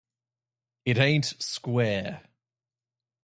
[0.83, 2.21] It Ain't Square.